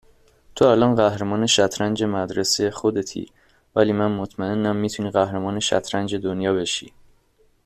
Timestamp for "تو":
0.55-0.65